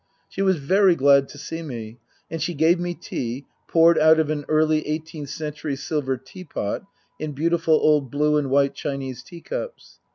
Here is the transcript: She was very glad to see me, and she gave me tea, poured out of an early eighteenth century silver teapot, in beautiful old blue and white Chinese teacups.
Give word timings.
She 0.27 0.41
was 0.41 0.57
very 0.57 0.95
glad 0.95 1.29
to 1.29 1.37
see 1.37 1.61
me, 1.61 1.99
and 2.31 2.41
she 2.41 2.55
gave 2.55 2.79
me 2.79 2.95
tea, 2.95 3.45
poured 3.67 3.99
out 3.99 4.19
of 4.19 4.31
an 4.31 4.45
early 4.49 4.87
eighteenth 4.87 5.29
century 5.29 5.75
silver 5.75 6.17
teapot, 6.17 6.83
in 7.19 7.33
beautiful 7.33 7.75
old 7.75 8.09
blue 8.09 8.35
and 8.37 8.49
white 8.49 8.73
Chinese 8.73 9.21
teacups. 9.21 9.99